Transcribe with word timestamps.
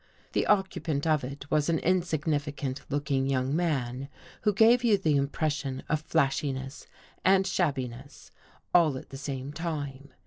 The 0.33 0.47
occupant 0.47 1.05
of 1.05 1.23
it 1.23 1.51
was 1.51 1.69
an 1.69 1.77
insignificant 1.77 2.81
looking 2.89 3.27
young 3.27 3.55
man 3.55 4.09
who 4.41 4.51
gave 4.51 4.83
you 4.83 4.97
the 4.97 5.15
impression 5.15 5.83
of 5.87 6.01
flashiness 6.01 6.87
and 7.23 7.45
shabbiness 7.45 8.31
all 8.73 8.97
at 8.97 9.09
the 9.11 9.17
same 9.17 9.53
time. 9.53 10.11